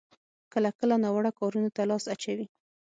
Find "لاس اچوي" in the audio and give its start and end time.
1.89-2.45